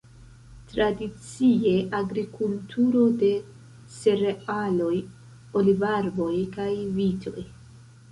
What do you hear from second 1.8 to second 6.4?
agrikulturo de cerealoj, olivarboj